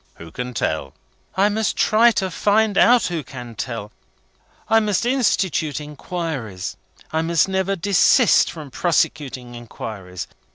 "Who 0.15 0.31
can 0.31 0.55
tell!" 0.55 0.95
"I 1.35 1.47
must 1.49 1.77
try 1.77 2.09
to 2.13 2.31
find 2.31 2.75
out 2.75 3.05
who 3.05 3.23
can 3.23 3.53
tell. 3.53 3.91
I 4.67 4.79
must 4.79 5.05
institute 5.05 5.79
inquiries. 5.79 6.75
I 7.13 7.21
must 7.21 7.47
never 7.47 7.75
desist 7.75 8.51
from 8.51 8.71
prosecuting 8.71 9.53
inquiries. 9.53 10.27